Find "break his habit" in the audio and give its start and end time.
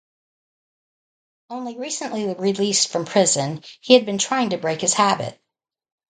4.57-5.39